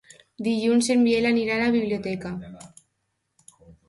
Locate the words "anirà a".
1.31-1.59